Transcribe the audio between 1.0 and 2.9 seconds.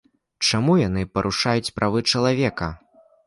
парушаюць правы чалавека?